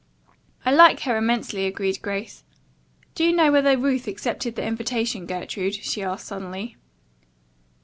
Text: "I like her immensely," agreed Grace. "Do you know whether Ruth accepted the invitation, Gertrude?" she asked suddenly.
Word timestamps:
"I 0.65 0.71
like 0.71 1.01
her 1.01 1.15
immensely," 1.15 1.67
agreed 1.67 2.01
Grace. 2.01 2.43
"Do 3.13 3.23
you 3.23 3.31
know 3.35 3.51
whether 3.51 3.77
Ruth 3.77 4.07
accepted 4.07 4.55
the 4.55 4.65
invitation, 4.65 5.27
Gertrude?" 5.27 5.75
she 5.75 6.01
asked 6.01 6.25
suddenly. 6.25 6.75